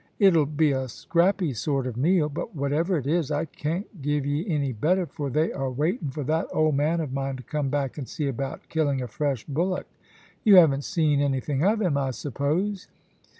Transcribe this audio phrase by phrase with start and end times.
[0.17, 4.47] It'll be a scrappy sort of meal; but whatever it is, I can't give ye
[4.49, 7.99] any better, for they are waiting for that old man of mine to come back
[7.99, 9.85] and see about killing a fresh bullock.
[10.43, 12.87] You haven't seen anything of him, I suppose.'